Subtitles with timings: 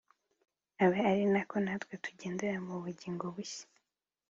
[0.83, 3.65] Abe ari nako natwe tugendera mu bugingo bushya